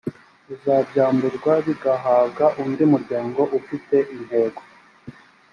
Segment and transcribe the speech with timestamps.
[0.53, 4.61] uzabyamburwa bigahabwa undi muryango ufite intego